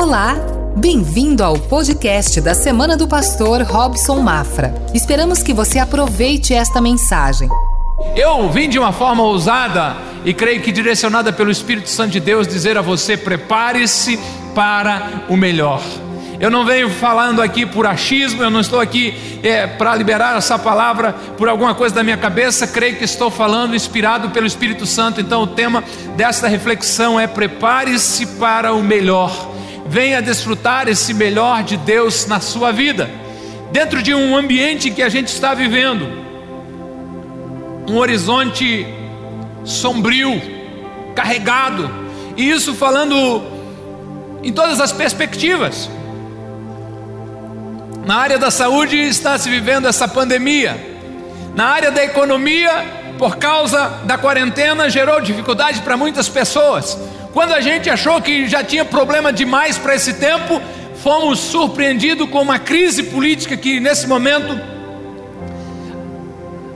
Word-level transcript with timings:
Olá, 0.00 0.34
bem-vindo 0.78 1.44
ao 1.44 1.58
podcast 1.58 2.40
da 2.40 2.54
Semana 2.54 2.96
do 2.96 3.06
Pastor 3.06 3.60
Robson 3.60 4.18
Mafra. 4.20 4.74
Esperamos 4.94 5.42
que 5.42 5.52
você 5.52 5.78
aproveite 5.78 6.54
esta 6.54 6.80
mensagem. 6.80 7.50
Eu 8.16 8.48
vim 8.48 8.66
de 8.66 8.78
uma 8.78 8.92
forma 8.92 9.22
ousada 9.22 9.94
e 10.24 10.32
creio 10.32 10.62
que 10.62 10.72
direcionada 10.72 11.34
pelo 11.34 11.50
Espírito 11.50 11.90
Santo 11.90 12.12
de 12.12 12.20
Deus 12.20 12.48
dizer 12.48 12.78
a 12.78 12.80
você: 12.80 13.14
prepare-se 13.14 14.18
para 14.54 15.26
o 15.28 15.36
melhor. 15.36 15.82
Eu 16.40 16.50
não 16.50 16.64
venho 16.64 16.88
falando 16.88 17.42
aqui 17.42 17.66
por 17.66 17.86
achismo, 17.86 18.42
eu 18.42 18.48
não 18.48 18.60
estou 18.60 18.80
aqui 18.80 19.38
é, 19.42 19.66
para 19.66 19.94
liberar 19.94 20.34
essa 20.38 20.58
palavra 20.58 21.12
por 21.36 21.46
alguma 21.46 21.74
coisa 21.74 21.94
da 21.94 22.02
minha 22.02 22.16
cabeça, 22.16 22.66
creio 22.66 22.96
que 22.96 23.04
estou 23.04 23.30
falando 23.30 23.76
inspirado 23.76 24.30
pelo 24.30 24.46
Espírito 24.46 24.86
Santo. 24.86 25.20
Então, 25.20 25.42
o 25.42 25.46
tema 25.46 25.84
desta 26.16 26.48
reflexão 26.48 27.20
é: 27.20 27.26
prepare-se 27.26 28.24
para 28.38 28.72
o 28.72 28.82
melhor. 28.82 29.49
Venha 29.90 30.22
desfrutar 30.22 30.86
esse 30.86 31.12
melhor 31.12 31.64
de 31.64 31.76
Deus 31.76 32.24
na 32.24 32.38
sua 32.38 32.70
vida, 32.70 33.10
dentro 33.72 34.00
de 34.00 34.14
um 34.14 34.36
ambiente 34.36 34.88
que 34.88 35.02
a 35.02 35.08
gente 35.08 35.26
está 35.26 35.52
vivendo, 35.52 36.06
um 37.88 37.96
horizonte 37.96 38.86
sombrio, 39.64 40.40
carregado, 41.12 41.90
e 42.36 42.48
isso 42.48 42.72
falando 42.72 43.42
em 44.44 44.52
todas 44.52 44.80
as 44.80 44.92
perspectivas. 44.92 45.90
Na 48.06 48.14
área 48.14 48.38
da 48.38 48.52
saúde 48.52 48.96
está 48.96 49.36
se 49.38 49.50
vivendo 49.50 49.88
essa 49.88 50.06
pandemia. 50.06 50.78
Na 51.56 51.66
área 51.66 51.90
da 51.90 52.04
economia, 52.04 52.70
por 53.18 53.38
causa 53.38 53.88
da 54.04 54.16
quarentena, 54.16 54.88
gerou 54.88 55.20
dificuldade 55.20 55.80
para 55.82 55.96
muitas 55.96 56.28
pessoas. 56.28 56.96
Quando 57.32 57.52
a 57.52 57.60
gente 57.60 57.88
achou 57.88 58.20
que 58.20 58.48
já 58.48 58.64
tinha 58.64 58.84
problema 58.84 59.32
demais 59.32 59.78
para 59.78 59.94
esse 59.94 60.14
tempo, 60.14 60.60
fomos 61.02 61.38
surpreendidos 61.38 62.28
com 62.28 62.40
uma 62.42 62.58
crise 62.58 63.04
política 63.04 63.56
que 63.56 63.80
nesse 63.80 64.06
momento 64.06 64.58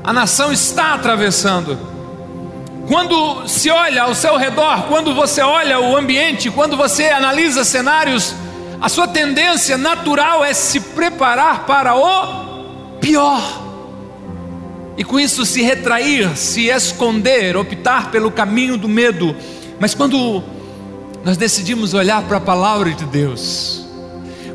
a 0.03 0.13
nação 0.13 0.53
está 0.53 0.95
atravessando. 0.95 1.79
Quando 2.87 3.49
se 3.49 3.71
olha 3.71 4.03
ao 4.03 4.15
seu 4.15 4.37
redor, 4.37 4.83
quando 4.89 5.15
você 5.15 5.41
olha 5.41 5.81
o 5.81 5.97
ambiente, 5.97 6.51
quando 6.51 6.77
você 6.77 7.09
analisa 7.09 7.65
cenários 7.65 8.35
a 8.85 8.89
sua 8.91 9.09
tendência 9.09 9.79
natural 9.79 10.45
é 10.45 10.53
se 10.53 10.79
preparar 10.79 11.65
para 11.65 11.95
o 11.97 12.99
pior. 13.01 13.43
E 14.95 15.03
com 15.03 15.19
isso 15.19 15.47
se 15.47 15.63
retrair, 15.63 16.37
se 16.37 16.67
esconder, 16.67 17.57
optar 17.57 18.11
pelo 18.11 18.31
caminho 18.31 18.77
do 18.77 18.87
medo. 18.87 19.35
Mas 19.81 19.95
quando 19.95 20.45
nós 21.25 21.37
decidimos 21.37 21.95
olhar 21.95 22.23
para 22.25 22.37
a 22.37 22.41
palavra 22.41 22.93
de 22.93 23.05
Deus, 23.07 23.87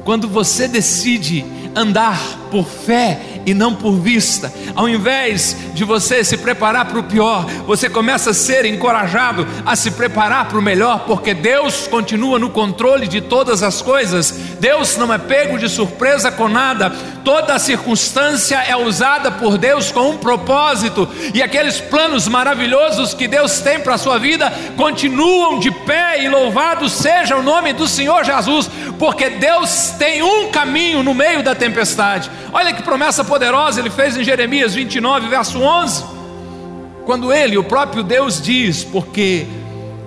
quando 0.06 0.28
você 0.28 0.68
decide 0.68 1.44
andar 1.76 2.20
por 2.52 2.66
fé 2.66 3.39
e 3.50 3.54
não 3.54 3.74
por 3.74 3.94
vista. 3.94 4.54
Ao 4.76 4.88
invés 4.88 5.56
de 5.74 5.84
você 5.84 6.24
se 6.24 6.38
preparar 6.38 6.86
para 6.86 7.00
o 7.00 7.04
pior, 7.04 7.46
você 7.66 7.90
começa 7.90 8.30
a 8.30 8.34
ser 8.34 8.66
encorajado 8.66 9.48
a 9.66 9.76
se 9.76 9.92
preparar 9.92 10.48
para 10.48 10.58
o 10.58 10.62
melhor, 10.62 11.06
porque 11.06 11.34
Deus 11.34 11.88
continua 11.88 12.38
no 12.38 12.50
controle 12.50 13.08
de 13.08 13.22
todas 13.22 13.64
as 13.64 13.82
coisas. 13.82 14.32
Deus 14.60 14.98
não 14.98 15.14
é 15.14 15.18
pego 15.18 15.58
de 15.58 15.68
surpresa 15.68 16.32
com 16.32 16.48
nada. 16.48 16.92
Toda 17.24 17.60
circunstância 17.60 18.56
é 18.58 18.76
usada 18.76 19.32
por 19.32 19.58
Deus 19.58 19.92
com 19.92 20.12
um 20.12 20.18
propósito, 20.18 21.08
e 21.34 21.42
aqueles 21.44 21.80
planos 21.80 22.28
maravilhosos 22.28 23.14
que 23.14 23.28
Deus 23.28 23.60
tem 23.60 23.80
para 23.80 23.96
a 23.96 23.98
sua 23.98 24.18
vida 24.18 24.52
continuam 24.76 25.60
de 25.60 25.70
pé, 25.72 26.24
e 26.24 26.30
louvado 26.30 26.88
seja 26.88 27.36
o 27.36 27.44
nome 27.44 27.74
do 27.74 27.88
Senhor 27.88 28.24
Jesus, 28.24 28.70
porque 29.00 29.30
Deus 29.30 29.92
tem 29.98 30.22
um 30.22 30.52
caminho 30.52 31.02
no 31.02 31.14
meio 31.14 31.42
da 31.42 31.56
tempestade. 31.56 32.30
Olha 32.52 32.74
que 32.74 32.84
promessa 32.84 33.24
poderosa 33.24 33.80
ele 33.80 33.90
fez 33.90 34.18
em 34.18 34.24
Jeremias 34.26 34.76
29, 34.76 35.30
verso 35.30 35.62
11, 35.62 36.04
quando 37.06 37.32
ele, 37.32 37.58
o 37.58 37.64
próprio 37.64 38.04
Deus, 38.04 38.42
diz: 38.42 38.84
Porque 38.84 39.48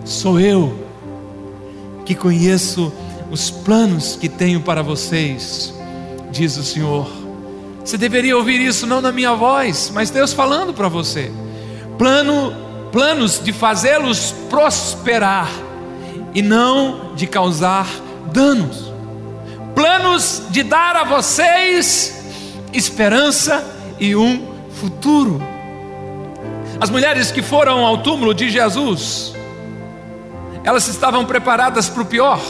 sou 0.04 0.38
eu 0.38 0.78
que 2.04 2.14
conheço 2.14 2.92
os 3.30 3.50
planos 3.50 4.14
que 4.14 4.28
tenho 4.28 4.60
para 4.60 4.82
vocês, 4.82 5.72
diz 6.30 6.58
o 6.58 6.62
Senhor. 6.62 7.10
Você 7.82 7.96
deveria 7.96 8.36
ouvir 8.36 8.60
isso 8.60 8.86
não 8.86 9.00
na 9.00 9.10
minha 9.10 9.34
voz, 9.34 9.90
mas 9.92 10.10
Deus 10.10 10.34
falando 10.34 10.74
para 10.74 10.88
você. 10.88 11.32
Plano, 11.96 12.54
planos 12.92 13.42
de 13.42 13.52
fazê-los 13.52 14.32
prosperar 14.50 15.50
e 16.34 16.42
não 16.42 17.14
de 17.16 17.26
causar 17.26 17.86
danos. 18.32 18.92
Planos 19.74 20.42
de 20.50 20.62
dar 20.62 20.96
a 20.96 21.04
vocês 21.04 22.20
esperança 22.72 23.64
e 24.00 24.16
um 24.16 24.52
futuro. 24.80 25.40
As 26.80 26.90
mulheres 26.90 27.30
que 27.30 27.42
foram 27.42 27.84
ao 27.86 27.98
túmulo 27.98 28.34
de 28.34 28.50
Jesus, 28.50 29.32
elas 30.64 30.88
estavam 30.88 31.24
preparadas 31.24 31.88
para 31.88 32.02
o 32.02 32.06
pior. 32.06 32.40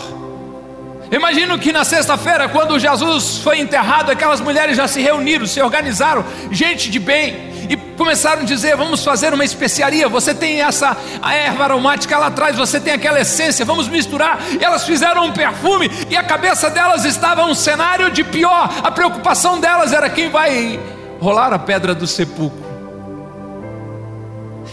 Imagino 1.11 1.59
que 1.59 1.73
na 1.73 1.85
sexta-feira, 1.85 2.49
quando 2.49 2.79
Jesus 2.79 3.37
foi 3.39 3.61
enterrado, 3.61 4.11
aquelas 4.11 4.41
mulheres 4.41 4.79
já 4.79 4.89
se 4.89 5.03
reuniram, 5.03 5.47
se 5.47 5.61
organizaram, 5.61 6.25
gente 6.51 6.91
de 6.91 6.99
bem, 6.99 7.52
começaram 7.97 8.43
a 8.43 8.45
dizer: 8.45 8.77
vamos 8.77 9.05
fazer 9.05 9.33
uma 9.33 9.45
especiaria. 9.45 10.09
Você 10.09 10.35
tem 10.35 10.63
essa 10.63 10.97
erva 11.23 11.65
aromática 11.65 12.19
lá 12.19 12.27
atrás, 12.27 12.57
você 12.57 12.81
tem 12.81 12.93
aquela 12.93 13.21
essência, 13.21 13.65
vamos 13.65 13.89
misturar. 13.89 14.39
E 14.61 14.65
elas 14.65 14.85
fizeram 14.85 15.27
um 15.27 15.33
perfume, 15.33 15.91
e 16.11 16.17
a 16.17 16.23
cabeça 16.23 16.71
delas 16.71 17.05
estava 17.05 17.45
um 17.45 17.55
cenário 17.55 18.11
de 18.11 18.25
pior. 18.25 18.71
A 18.83 18.91
preocupação 18.91 19.61
delas 19.61 19.93
era 19.93 20.09
quem 20.11 20.31
vai 20.31 20.79
rolar 21.21 21.53
a 21.53 21.59
pedra 21.59 21.95
do 21.95 22.07
sepulcro. 22.07 22.73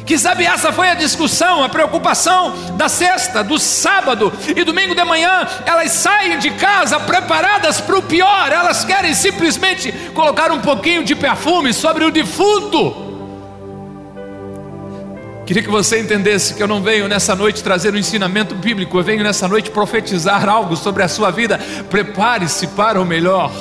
Que 0.05 0.17
sabe, 0.17 0.43
essa 0.43 0.71
foi 0.71 0.89
a 0.89 0.95
discussão, 0.95 1.63
a 1.63 1.69
preocupação 1.69 2.51
da 2.75 2.89
sexta, 2.89 3.43
do 3.43 3.59
sábado 3.59 4.33
e 4.55 4.63
domingo 4.63 4.95
de 4.95 5.03
manhã. 5.03 5.47
Elas 5.67 5.91
saem 5.91 6.39
de 6.39 6.49
casa 6.51 6.99
preparadas 6.99 7.79
para 7.79 7.95
o 7.95 8.01
pior, 8.01 8.51
elas 8.51 8.83
querem 8.83 9.13
simplesmente 9.13 9.91
colocar 10.15 10.51
um 10.51 10.61
pouquinho 10.61 11.03
de 11.03 11.13
perfume 11.13 11.71
sobre 11.73 12.05
o 12.05 12.11
defunto. 12.11 13.08
Queria 15.49 15.63
que 15.63 15.69
você 15.71 15.99
entendesse 15.99 16.53
que 16.53 16.61
eu 16.61 16.67
não 16.67 16.79
venho 16.79 17.07
nessa 17.07 17.35
noite 17.35 17.63
trazer 17.63 17.91
um 17.91 17.97
ensinamento 17.97 18.53
bíblico, 18.53 18.99
eu 18.99 19.03
venho 19.03 19.23
nessa 19.23 19.47
noite 19.47 19.71
profetizar 19.71 20.47
algo 20.47 20.75
sobre 20.75 21.01
a 21.01 21.07
sua 21.07 21.31
vida. 21.31 21.57
Prepare-se 21.89 22.67
para 22.67 23.01
o 23.01 23.03
melhor. 23.03 23.51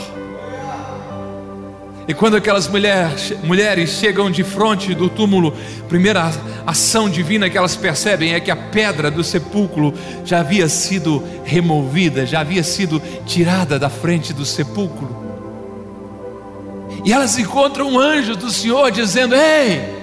E 2.07 2.13
quando 2.13 2.37
aquelas 2.37 2.69
mulheres, 2.69 3.89
chegam 3.99 4.31
de 4.31 4.45
frente 4.45 4.95
do 4.95 5.09
túmulo, 5.09 5.57
primeira 5.89 6.31
ação 6.67 7.09
divina 7.09 7.49
que 7.49 7.57
elas 7.57 7.75
percebem 7.75 8.35
é 8.35 8.41
que 8.41 8.51
a 8.51 8.57
pedra 8.57 9.11
do 9.11 9.25
sepulcro 9.25 9.95
já 10.27 10.41
havia 10.41 10.69
sido 10.69 11.25
removida, 11.43 12.27
já 12.27 12.41
havia 12.41 12.63
sido 12.63 13.01
tirada 13.25 13.79
da 13.79 13.89
frente 13.89 14.35
do 14.35 14.45
sepulcro. 14.45 15.09
E 17.03 17.15
elas 17.15 17.39
encontram 17.39 17.91
um 17.93 17.99
anjo 17.99 18.37
do 18.37 18.51
Senhor 18.51 18.91
dizendo: 18.91 19.35
Ei, 19.35 19.98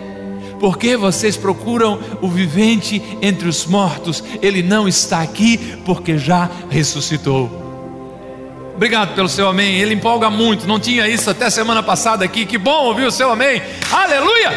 por 0.59 0.77
que 0.77 0.95
vocês 0.95 1.35
procuram 1.37 1.99
o 2.21 2.27
vivente 2.27 3.01
entre 3.21 3.47
os 3.47 3.65
mortos? 3.65 4.23
Ele 4.41 4.63
não 4.63 4.87
está 4.87 5.21
aqui 5.21 5.57
porque 5.85 6.17
já 6.17 6.49
ressuscitou. 6.69 7.65
Obrigado 8.75 9.15
pelo 9.15 9.29
seu 9.29 9.47
amém. 9.47 9.79
Ele 9.79 9.93
empolga 9.93 10.29
muito. 10.29 10.67
Não 10.67 10.79
tinha 10.79 11.07
isso 11.07 11.29
até 11.29 11.49
semana 11.49 11.81
passada 11.81 12.25
aqui. 12.25 12.45
Que 12.45 12.57
bom 12.57 12.85
ouvir 12.85 13.05
o 13.05 13.11
seu 13.11 13.31
amém. 13.31 13.61
Aleluia! 13.91 14.51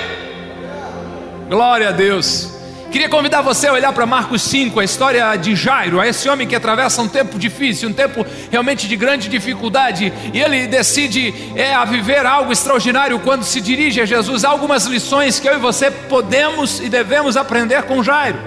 Glória 1.48 1.88
a 1.88 1.92
Deus. 1.92 2.57
Queria 2.90 3.08
convidar 3.08 3.42
você 3.42 3.66
a 3.66 3.72
olhar 3.74 3.92
para 3.92 4.06
Marcos 4.06 4.40
5, 4.42 4.80
a 4.80 4.84
história 4.84 5.36
de 5.36 5.54
Jairo, 5.54 6.02
esse 6.02 6.26
homem 6.26 6.48
que 6.48 6.56
atravessa 6.56 7.02
um 7.02 7.08
tempo 7.08 7.38
difícil, 7.38 7.90
um 7.90 7.92
tempo 7.92 8.24
realmente 8.50 8.88
de 8.88 8.96
grande 8.96 9.28
dificuldade, 9.28 10.10
e 10.32 10.40
ele 10.40 10.66
decide 10.66 11.34
é, 11.54 11.74
a 11.74 11.84
viver 11.84 12.24
algo 12.24 12.50
extraordinário 12.50 13.18
quando 13.18 13.42
se 13.42 13.60
dirige 13.60 14.00
a 14.00 14.06
Jesus. 14.06 14.42
Há 14.42 14.48
algumas 14.48 14.86
lições 14.86 15.38
que 15.38 15.46
eu 15.46 15.54
e 15.54 15.58
você 15.58 15.90
podemos 15.90 16.80
e 16.80 16.88
devemos 16.88 17.36
aprender 17.36 17.82
com 17.82 18.02
Jairo. 18.02 18.38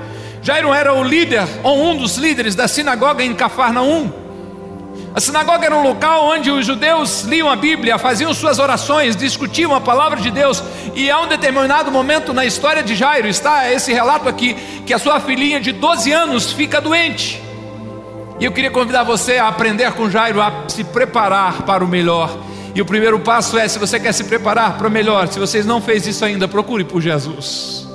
Jairo 0.41 0.73
era 0.73 0.91
o 0.91 1.03
líder, 1.03 1.47
ou 1.61 1.91
um 1.91 1.95
dos 1.95 2.17
líderes 2.17 2.55
da 2.55 2.67
sinagoga 2.67 3.23
em 3.23 3.35
Cafarnaum. 3.35 4.20
A 5.13 5.19
sinagoga 5.19 5.65
era 5.65 5.75
um 5.75 5.83
local 5.83 6.25
onde 6.25 6.49
os 6.49 6.65
judeus 6.65 7.23
liam 7.23 7.49
a 7.49 7.55
Bíblia, 7.55 7.97
faziam 7.97 8.33
suas 8.33 8.59
orações, 8.59 9.15
discutiam 9.15 9.75
a 9.75 9.81
palavra 9.81 10.21
de 10.21 10.31
Deus, 10.31 10.63
e 10.95 11.11
há 11.11 11.19
um 11.19 11.27
determinado 11.27 11.91
momento 11.91 12.33
na 12.33 12.45
história 12.45 12.81
de 12.81 12.95
Jairo, 12.95 13.27
está 13.27 13.69
esse 13.71 13.91
relato 13.91 14.29
aqui, 14.29 14.55
que 14.85 14.93
a 14.93 14.99
sua 14.99 15.19
filhinha 15.19 15.59
de 15.59 15.73
12 15.73 16.11
anos 16.11 16.53
fica 16.53 16.79
doente. 16.79 17.41
E 18.39 18.45
eu 18.45 18.51
queria 18.51 18.71
convidar 18.71 19.03
você 19.03 19.37
a 19.37 19.49
aprender 19.49 19.91
com 19.91 20.09
Jairo 20.09 20.41
a 20.41 20.63
se 20.67 20.83
preparar 20.83 21.63
para 21.63 21.83
o 21.83 21.87
melhor. 21.87 22.35
E 22.73 22.81
o 22.81 22.85
primeiro 22.85 23.19
passo 23.19 23.57
é: 23.57 23.67
se 23.67 23.77
você 23.77 23.99
quer 23.99 24.13
se 24.13 24.23
preparar 24.23 24.77
para 24.77 24.87
o 24.87 24.91
melhor, 24.91 25.27
se 25.27 25.37
vocês 25.37 25.65
não 25.65 25.79
fez 25.81 26.07
isso 26.07 26.25
ainda, 26.25 26.47
procure 26.47 26.83
por 26.83 27.01
Jesus. 27.01 27.85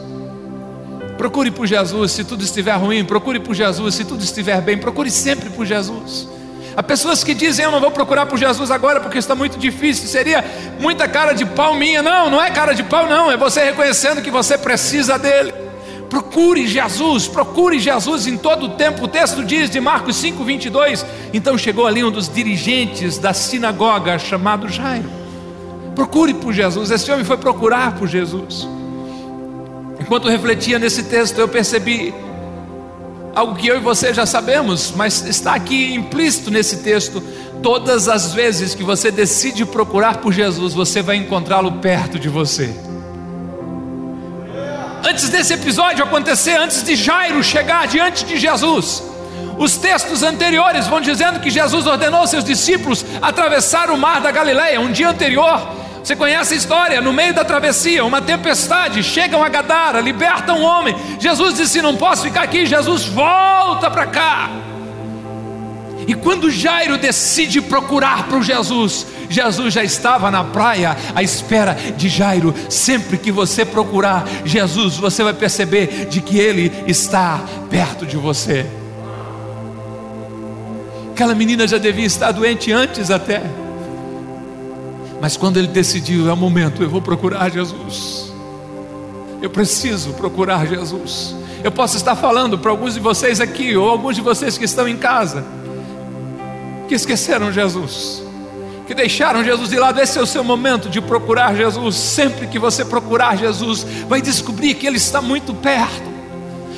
Procure 1.19 1.50
por 1.50 1.66
Jesus 1.66 2.12
se 2.12 2.25
tudo 2.25 2.44
estiver 2.44 2.76
ruim, 2.76 3.04
procure 3.04 3.40
por 3.40 3.54
Jesus 3.54 3.94
se 3.94 4.04
tudo 4.04 4.22
estiver 4.22 4.60
bem, 4.60 4.76
procure 4.76 5.10
sempre 5.10 5.48
por 5.48 5.64
Jesus. 5.64 6.28
Há 6.76 6.82
pessoas 6.82 7.25
que 7.25 7.32
dizem: 7.32 7.64
Eu 7.64 7.70
não 7.70 7.81
vou 7.81 7.90
procurar 7.90 8.26
por 8.26 8.38
Jesus 8.38 8.70
agora 8.70 9.00
porque 9.00 9.17
está 9.17 9.34
muito 9.34 9.58
difícil. 9.58 10.06
Seria 10.06 10.44
muita 10.78 11.08
cara 11.08 11.32
de 11.32 11.46
pau 11.46 11.75
minha. 11.75 12.02
Não, 12.02 12.28
não 12.31 12.43
é 12.43 12.50
cara 12.50 12.75
de 12.75 12.82
pau, 12.82 13.08
não. 13.08 13.31
É 13.31 13.37
você 13.37 13.64
reconhecendo 13.64 14.20
que 14.20 14.31
você 14.31 14.58
precisa 14.58 15.19
dele. 15.19 15.55
Procure 16.11 16.67
Jesus, 16.67 17.26
procure 17.26 17.81
Jesus 17.81 18.26
em 18.26 18.37
todo 18.37 18.67
o 18.67 18.69
tempo. 18.70 19.05
O 19.05 19.08
texto 19.08 19.43
diz 19.43 19.70
de 19.70 19.81
Marcos 19.81 20.17
5, 20.17 20.44
22. 20.44 21.05
Então 21.32 21.56
chegou 21.56 21.87
ali 21.87 22.05
um 22.05 22.11
dos 22.11 22.28
dirigentes 22.28 23.19
da 23.19 23.32
sinagoga 23.32 24.19
chamado 24.19 24.69
Jairo. 24.69 25.11
Procure 25.94 26.34
por 26.34 26.52
Jesus. 26.52 26.90
Esse 26.90 27.11
homem 27.11 27.25
foi 27.25 27.38
procurar 27.38 27.96
por 27.96 28.06
Jesus. 28.06 28.69
Enquanto 29.99 30.29
refletia 30.29 30.79
nesse 30.79 31.05
texto, 31.05 31.38
eu 31.38 31.49
percebi 31.49 32.14
algo 33.36 33.54
que 33.54 33.68
eu 33.68 33.76
e 33.76 33.80
você 33.80 34.14
já 34.14 34.24
sabemos, 34.24 34.94
mas 34.96 35.22
está 35.26 35.54
aqui 35.54 35.92
implícito 35.92 36.50
nesse 36.50 36.78
texto. 36.78 37.22
Todas 37.62 38.08
as 38.08 38.32
vezes 38.32 38.74
que 38.74 38.82
você 38.82 39.10
decide 39.10 39.66
procurar 39.66 40.16
por 40.16 40.32
Jesus, 40.32 40.72
você 40.72 41.02
vai 41.02 41.16
encontrá-lo 41.16 41.72
perto 41.72 42.18
de 42.18 42.30
você. 42.30 42.74
Antes 45.06 45.28
desse 45.28 45.52
episódio 45.52 46.02
acontecer, 46.02 46.56
antes 46.58 46.82
de 46.82 46.96
Jairo 46.96 47.44
chegar 47.44 47.86
diante 47.86 48.24
de 48.24 48.38
Jesus, 48.38 49.02
os 49.58 49.76
textos 49.76 50.22
anteriores 50.22 50.86
vão 50.86 51.02
dizendo 51.02 51.38
que 51.38 51.50
Jesus 51.50 51.86
ordenou 51.86 52.26
seus 52.26 52.42
discípulos 52.42 53.04
atravessar 53.20 53.90
o 53.90 53.98
mar 53.98 54.22
da 54.22 54.30
Galileia. 54.30 54.80
Um 54.80 54.90
dia 54.90 55.10
anterior, 55.10 55.60
você 56.06 56.14
conhece 56.14 56.55
a 56.55 56.56
história? 56.56 57.00
No 57.00 57.12
meio 57.12 57.35
da 57.35 57.44
travessia, 57.44 58.05
uma 58.05 58.23
tempestade, 58.23 59.03
chegam 59.03 59.43
a 59.43 59.49
Gadara, 59.49 60.00
libertam 60.00 60.61
um 60.61 60.62
homem. 60.62 60.94
Jesus 61.19 61.56
disse: 61.56 61.82
Não 61.82 61.97
posso 61.97 62.23
ficar 62.23 62.43
aqui. 62.43 62.64
Jesus 62.64 63.06
volta 63.06 63.91
para 63.91 64.06
cá. 64.06 64.49
E 66.06 66.14
quando 66.14 66.49
Jairo 66.49 66.97
decide 66.97 67.61
procurar 67.61 68.29
por 68.29 68.41
Jesus, 68.44 69.05
Jesus 69.29 69.75
já 69.75 69.82
estava 69.82 70.31
na 70.31 70.44
praia 70.44 70.97
à 71.12 71.25
espera 71.25 71.76
de 71.97 72.08
Jairo. 72.08 72.55
Sempre 72.70 73.19
que 73.19 73.32
você 73.32 73.64
procurar 73.64 74.29
Jesus, 74.44 74.97
você 74.97 75.25
vai 75.25 75.35
perceber 75.35 76.06
de 76.08 76.20
que 76.20 76.38
ele 76.38 76.73
está 76.87 77.41
perto 77.69 78.06
de 78.06 78.17
você. 78.17 78.64
Aquela 81.11 81.35
menina 81.35 81.67
já 81.67 81.79
devia 81.79 82.06
estar 82.06 82.31
doente 82.31 82.70
antes 82.70 83.11
até. 83.11 83.65
Mas 85.20 85.36
quando 85.36 85.56
ele 85.56 85.68
decidiu, 85.68 86.28
é 86.28 86.32
o 86.32 86.36
momento, 86.36 86.82
eu 86.82 86.90
vou 86.90 87.00
procurar 87.00 87.50
Jesus. 87.50 88.32
Eu 89.40 89.50
preciso 89.50 90.12
procurar 90.14 90.66
Jesus. 90.66 91.34
Eu 91.64 91.72
posso 91.72 91.96
estar 91.96 92.14
falando 92.14 92.58
para 92.58 92.70
alguns 92.70 92.94
de 92.94 93.00
vocês 93.00 93.40
aqui, 93.40 93.76
ou 93.76 93.88
alguns 93.88 94.16
de 94.16 94.22
vocês 94.22 94.58
que 94.58 94.64
estão 94.64 94.86
em 94.86 94.96
casa, 94.96 95.44
que 96.86 96.94
esqueceram 96.94 97.50
Jesus, 97.50 98.22
que 98.86 98.94
deixaram 98.94 99.42
Jesus 99.42 99.70
de 99.70 99.78
lado. 99.78 100.00
Esse 100.00 100.18
é 100.18 100.22
o 100.22 100.26
seu 100.26 100.44
momento 100.44 100.88
de 100.88 101.00
procurar 101.00 101.54
Jesus. 101.54 101.96
Sempre 101.96 102.46
que 102.46 102.58
você 102.58 102.84
procurar 102.84 103.36
Jesus, 103.36 103.86
vai 104.08 104.20
descobrir 104.20 104.74
que 104.74 104.86
Ele 104.86 104.98
está 104.98 105.22
muito 105.22 105.54
perto. 105.54 106.14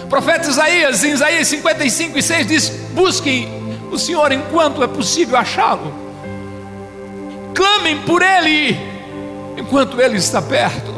O 0.05 0.07
profeta 0.07 0.49
Isaías, 0.49 1.05
em 1.05 1.11
Isaías 1.11 1.49
55 1.49 2.19
e 2.19 2.23
6, 2.23 2.47
diz: 2.47 2.69
Busquem 2.95 3.49
o 3.91 3.99
Senhor 3.99 4.31
enquanto 4.33 4.83
é 4.83 4.87
possível 4.87 5.37
achá-lo 5.37 6.08
clamem 7.59 7.99
por 8.03 8.23
Ele, 8.23 8.79
enquanto 9.57 10.01
Ele 10.01 10.17
está 10.17 10.41
perto. 10.41 10.95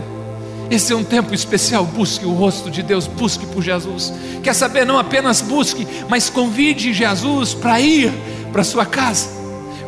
Esse 0.70 0.92
é 0.92 0.96
um 0.96 1.02
tempo 1.02 1.34
especial. 1.34 1.86
Busque 1.86 2.26
o 2.26 2.34
rosto 2.34 2.70
de 2.70 2.82
Deus, 2.82 3.06
busque 3.06 3.46
por 3.46 3.62
Jesus. 3.62 4.12
Quer 4.42 4.54
saber? 4.54 4.84
Não 4.84 4.98
apenas 4.98 5.40
busque, 5.40 5.88
mas 6.06 6.28
convide 6.28 6.92
Jesus 6.92 7.54
para 7.54 7.80
ir 7.80 8.12
para 8.52 8.62
sua 8.62 8.84
casa. 8.84 9.30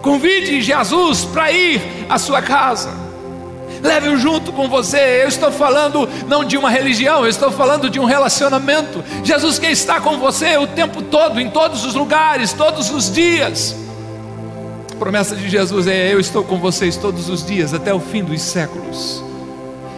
Convide 0.01 0.63
Jesus 0.63 1.27
para 1.27 1.53
ir 1.53 2.07
à 2.09 2.19
sua 2.19 2.41
casa. 2.41 2.91
Leve-o 3.83 4.17
junto 4.17 4.51
com 4.51 4.67
você. 4.67 5.21
Eu 5.23 5.29
estou 5.29 5.53
falando 5.53 6.09
não 6.27 6.43
de 6.43 6.57
uma 6.57 6.71
religião, 6.71 7.23
eu 7.23 7.29
estou 7.29 7.53
falando 7.53 7.91
de 7.91 8.01
um 8.01 8.07
relacionamento. 8.07 9.05
Jesus 9.23 9.59
quer 9.59 9.73
estar 9.73 10.01
com 10.01 10.17
você 10.17 10.57
o 10.57 10.67
tempo 10.67 11.03
todo, 11.03 11.39
em 11.39 11.51
todos 11.51 11.85
os 11.85 11.95
lugares, 11.95 12.55
todos 12.55 12.89
os 12.91 13.13
dias 13.13 13.77
promessa 15.03 15.35
de 15.35 15.49
Jesus 15.49 15.89
é: 15.89 16.13
Eu 16.13 16.21
estou 16.21 16.45
com 16.45 16.61
vocês 16.61 16.97
todos 16.97 17.29
os 17.29 17.45
dias, 17.45 17.75
até 17.75 17.93
o 17.93 17.99
fim 17.99 18.23
dos 18.23 18.41
séculos. 18.41 19.23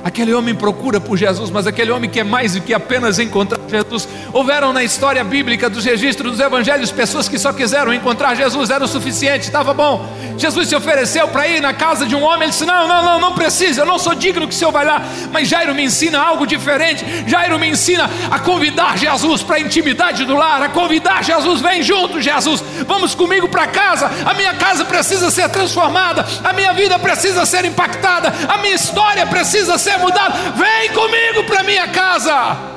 Aquele 0.03 0.33
homem 0.33 0.55
procura 0.55 0.99
por 0.99 1.19
Jesus, 1.19 1.51
mas 1.51 1.67
aquele 1.67 1.91
homem 1.91 2.09
quer 2.09 2.25
mais 2.25 2.55
do 2.55 2.63
que 2.63 2.73
apenas 2.73 3.19
encontrar 3.19 3.59
Jesus. 3.69 4.09
Houveram 4.33 4.73
na 4.73 4.83
história 4.83 5.23
bíblica 5.23 5.69
dos 5.69 5.85
registros 5.85 6.33
dos 6.33 6.41
evangelhos 6.41 6.91
pessoas 6.91 7.29
que 7.29 7.39
só 7.39 7.53
quiseram 7.53 7.93
encontrar 7.93 8.35
Jesus, 8.35 8.71
era 8.71 8.85
o 8.85 8.89
suficiente, 8.89 9.43
estava 9.43 9.73
bom. 9.73 10.07
Jesus 10.37 10.69
se 10.69 10.75
ofereceu 10.75 11.29
para 11.29 11.47
ir 11.47 11.61
na 11.61 11.73
casa 11.73 12.07
de 12.07 12.15
um 12.15 12.23
homem, 12.23 12.43
ele 12.43 12.51
disse: 12.51 12.65
Não, 12.65 12.87
não, 12.89 13.05
não, 13.05 13.21
não 13.21 13.33
precisa, 13.35 13.83
eu 13.83 13.87
não 13.87 13.99
sou 13.99 14.15
digno 14.15 14.47
que 14.49 14.55
o 14.55 14.57
senhor 14.57 14.73
vá 14.73 14.83
lá. 14.83 15.03
Mas 15.33 15.49
Jairo 15.49 15.75
me 15.75 15.85
ensina 15.85 16.19
algo 16.21 16.47
diferente. 16.47 17.05
Jairo 17.27 17.59
me 17.59 17.69
ensina 17.69 18.11
a 18.31 18.39
convidar 18.39 18.99
Jesus 18.99 19.43
para 19.43 19.57
a 19.57 19.61
intimidade 19.61 20.25
do 20.25 20.37
lar, 20.37 20.63
a 20.63 20.69
convidar 20.69 21.23
Jesus, 21.23 21.61
vem 21.61 21.83
junto, 21.83 22.21
Jesus, 22.21 22.63
vamos 22.87 23.15
comigo 23.15 23.49
para 23.49 23.67
casa. 23.67 24.11
A 24.25 24.35
minha 24.35 24.55
casa 24.55 24.85
precisa 24.85 25.31
ser 25.31 25.49
transformada, 25.49 26.25
a 26.43 26.53
minha 26.53 26.73
vida 26.73 26.99
precisa 26.99 27.47
ser 27.47 27.65
impactada, 27.65 28.33
a 28.49 28.59
minha 28.59 28.75
história 28.75 29.27
precisa 29.27 29.79
ser 29.79 29.99
mudado, 29.99 30.35
vem 30.57 30.91
comigo 30.93 31.45
para 31.45 31.63
minha 31.63 31.89
casa. 31.89 32.74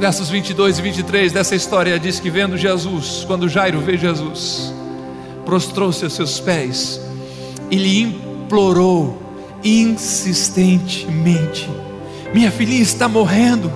Versos 0.00 0.28
22 0.30 0.78
e 0.78 0.82
23 0.82 1.30
dessa 1.30 1.54
história 1.54 2.00
diz 2.00 2.18
que 2.18 2.30
vendo 2.30 2.56
Jesus, 2.56 3.22
quando 3.26 3.50
Jairo 3.50 3.80
vê 3.80 3.98
Jesus, 3.98 4.72
prostrou-se 5.44 6.02
aos 6.02 6.14
seus 6.14 6.40
pés 6.40 6.98
e 7.70 7.76
lhe 7.76 8.00
implorou 8.00 9.20
insistentemente: 9.62 11.68
Minha 12.32 12.50
filhinha 12.50 12.80
está 12.80 13.08
morrendo, 13.08 13.70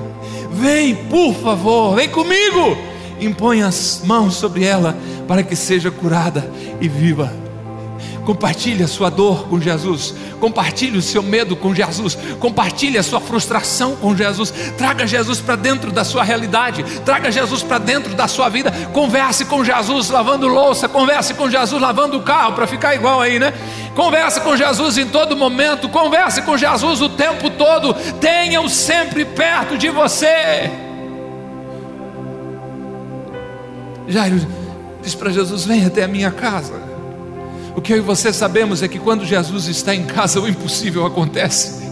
vem, 0.51 0.95
por 0.95 1.35
favor, 1.35 1.95
vem 1.95 2.09
comigo. 2.09 2.75
Impõe 3.21 3.63
as 3.63 4.01
mãos 4.03 4.37
sobre 4.37 4.65
ela 4.65 4.97
para 5.29 5.43
que 5.43 5.55
seja 5.55 5.91
curada 5.91 6.51
e 6.81 6.89
viva. 6.89 7.44
Compartilhe 8.25 8.83
a 8.83 8.89
sua 8.89 9.11
dor 9.11 9.49
com 9.49 9.61
Jesus. 9.61 10.15
Compartilhe 10.41 10.97
o 10.97 11.03
seu 11.03 11.23
medo 11.23 11.55
com 11.55 11.75
Jesus. 11.75 12.17
Compartilhe 12.41 12.97
a 12.97 13.03
sua 13.03 13.21
frustração 13.21 13.97
com 13.97 14.17
Jesus. 14.17 14.53
Traga 14.79 15.07
Jesus 15.07 15.41
para 15.41 15.57
dentro 15.57 15.93
da 15.93 16.05
sua 16.05 16.25
realidade. 16.25 16.83
Traga 17.05 17.31
Jesus 17.31 17.63
para 17.63 17.79
dentro 17.79 18.15
da 18.15 18.27
sua 18.27 18.49
vida. 18.49 18.71
Converse 18.93 19.45
com 19.45 19.63
Jesus 19.63 20.09
lavando 20.09 20.49
louça. 20.49 20.89
Converse 20.89 21.35
com 21.35 21.51
Jesus 21.51 21.81
lavando 21.81 22.17
o 22.17 22.23
carro 22.23 22.55
para 22.55 22.67
ficar 22.67 22.95
igual 22.95 23.21
aí, 23.21 23.39
né? 23.39 23.53
Converse 23.95 24.41
com 24.41 24.57
Jesus 24.57 24.97
em 24.97 25.07
todo 25.07 25.37
momento. 25.37 25.89
Converse 25.89 26.43
com 26.43 26.57
Jesus 26.57 27.03
o 27.03 27.11
tempo 27.11 27.51
todo. 27.51 27.95
Tenha-o 28.21 28.69
sempre 28.69 29.25
perto 29.25 29.77
de 29.77 29.91
você. 29.91 30.71
Jairo 34.09 34.47
diz 35.03 35.15
para 35.15 35.31
Jesus: 35.31 35.65
Vem 35.65 35.85
até 35.85 36.05
a 36.05 36.09
minha 36.09 36.31
casa. 36.31 36.84
O 37.77 37.81
que 37.81 37.93
eu 37.93 37.97
e 37.97 38.01
você 38.01 38.33
sabemos 38.33 38.83
é 38.83 38.89
que 38.89 38.99
quando 38.99 39.25
Jesus 39.25 39.67
está 39.67 39.95
em 39.95 40.05
casa, 40.05 40.41
o 40.41 40.49
impossível 40.49 41.05
acontece. 41.05 41.84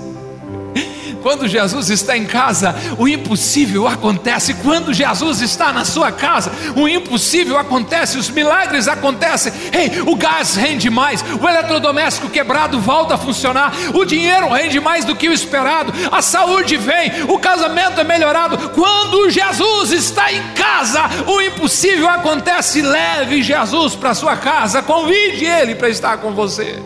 Quando 1.22 1.48
Jesus 1.48 1.90
está 1.90 2.16
em 2.16 2.24
casa, 2.24 2.74
o 2.98 3.08
impossível 3.08 3.86
acontece. 3.86 4.54
Quando 4.54 4.92
Jesus 4.92 5.40
está 5.40 5.72
na 5.72 5.84
sua 5.84 6.12
casa, 6.12 6.52
o 6.76 6.88
impossível 6.88 7.58
acontece, 7.58 8.18
os 8.18 8.30
milagres 8.30 8.88
acontecem. 8.88 9.52
Ei, 9.72 10.02
o 10.06 10.16
gás 10.16 10.54
rende 10.54 10.88
mais, 10.90 11.24
o 11.40 11.48
eletrodoméstico 11.48 12.30
quebrado 12.30 12.80
volta 12.80 13.14
a 13.14 13.18
funcionar, 13.18 13.72
o 13.94 14.04
dinheiro 14.04 14.48
rende 14.48 14.80
mais 14.80 15.04
do 15.04 15.16
que 15.16 15.28
o 15.28 15.32
esperado, 15.32 15.92
a 16.10 16.22
saúde 16.22 16.76
vem, 16.76 17.24
o 17.28 17.38
casamento 17.38 18.00
é 18.00 18.04
melhorado. 18.04 18.70
Quando 18.70 19.30
Jesus 19.30 19.92
está 19.92 20.32
em 20.32 20.42
casa, 20.54 21.02
o 21.26 21.40
impossível 21.40 22.08
acontece. 22.08 22.82
Leve 22.82 23.42
Jesus 23.42 23.94
para 23.94 24.14
sua 24.14 24.36
casa, 24.36 24.82
convide 24.82 25.44
Ele 25.44 25.74
para 25.74 25.88
estar 25.88 26.18
com 26.18 26.32
você. 26.32 26.82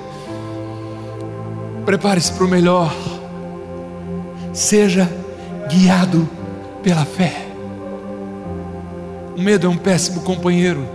Prepare-se 1.84 2.32
para 2.32 2.44
o 2.44 2.48
melhor 2.48 2.92
seja 4.56 5.08
guiado 5.68 6.28
pela 6.82 7.04
fé. 7.04 7.46
O 9.36 9.40
medo 9.40 9.66
é 9.66 9.70
um 9.70 9.76
péssimo 9.76 10.22
companheiro, 10.22 10.86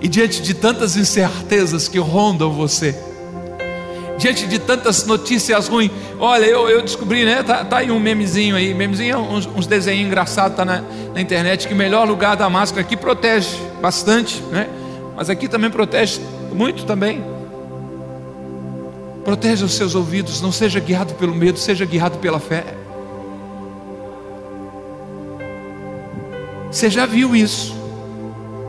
e 0.00 0.08
diante 0.08 0.40
de 0.40 0.54
tantas 0.54 0.96
incertezas 0.96 1.88
que 1.88 1.98
rondam 1.98 2.52
você, 2.52 2.94
diante 4.18 4.46
de 4.46 4.58
tantas 4.58 5.04
notícias 5.04 5.68
ruins, 5.68 5.90
olha, 6.18 6.44
eu, 6.44 6.68
eu 6.68 6.80
descobri, 6.80 7.24
né? 7.24 7.42
Tá, 7.42 7.64
tá, 7.64 7.78
aí 7.78 7.90
um 7.90 7.98
memezinho 7.98 8.54
aí, 8.54 8.72
memezinho 8.72 9.14
é 9.14 9.18
uns, 9.18 9.46
uns 9.46 9.66
desenhos 9.66 10.06
engraçados, 10.06 10.56
tá 10.56 10.64
na, 10.64 10.82
na 11.12 11.20
internet, 11.20 11.66
que 11.66 11.74
o 11.74 11.76
melhor 11.76 12.06
lugar 12.06 12.36
da 12.36 12.48
máscara 12.48 12.82
aqui 12.82 12.96
protege 12.96 13.56
bastante, 13.82 14.40
né? 14.52 14.68
Mas 15.16 15.28
aqui 15.28 15.48
também 15.48 15.70
protege 15.70 16.20
muito 16.52 16.84
também. 16.84 17.24
Proteja 19.24 19.64
os 19.64 19.74
seus 19.74 19.96
ouvidos, 19.96 20.40
não 20.40 20.52
seja 20.52 20.78
guiado 20.78 21.14
pelo 21.14 21.34
medo, 21.34 21.58
seja 21.58 21.84
guiado 21.84 22.18
pela 22.18 22.38
fé. 22.38 22.75
Você 26.76 26.90
já 26.90 27.06
viu 27.06 27.34
isso? 27.34 27.74